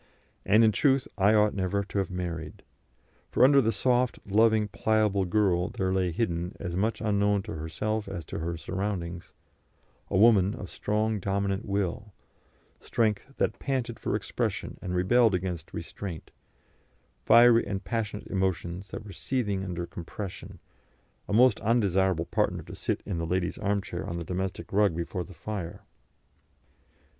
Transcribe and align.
And, 0.47 0.63
in 0.63 0.71
truth, 0.71 1.07
I 1.15 1.35
ought 1.35 1.53
never 1.53 1.83
to 1.83 1.99
have 1.99 2.09
married, 2.09 2.63
for 3.29 3.43
under 3.43 3.61
the 3.61 3.71
soft, 3.71 4.17
loving, 4.25 4.67
pliable 4.67 5.25
girl 5.25 5.69
there 5.69 5.93
lay 5.93 6.11
hidden, 6.11 6.55
as 6.59 6.75
much 6.75 7.01
unknown 7.01 7.43
to 7.43 7.53
herself 7.53 8.07
as 8.07 8.25
to 8.25 8.39
her 8.39 8.57
surroundings, 8.57 9.31
a 10.09 10.17
woman 10.17 10.55
of 10.55 10.71
strong 10.71 11.19
dominant 11.19 11.65
will, 11.67 12.13
strength 12.79 13.31
that 13.37 13.59
panted 13.59 13.99
for 13.99 14.15
expression 14.15 14.79
and 14.81 14.95
rebelled 14.95 15.35
against 15.35 15.71
restraint, 15.71 16.31
fiery 17.23 17.67
and 17.67 17.83
passionate 17.83 18.25
emotions 18.25 18.87
that 18.89 19.05
were 19.05 19.11
seething 19.13 19.63
under 19.63 19.85
compression 19.85 20.57
a 21.29 21.33
most 21.33 21.61
undesirable 21.61 22.25
partner 22.25 22.63
to 22.63 22.73
sit 22.73 23.03
in 23.05 23.19
the 23.19 23.27
lady's 23.27 23.59
arm 23.59 23.81
chair 23.83 24.03
on 24.09 24.17
the 24.17 24.25
domestic 24.25 24.73
rug 24.73 24.95
before 24.95 25.23
the 25.23 25.35
fire. 25.35 25.83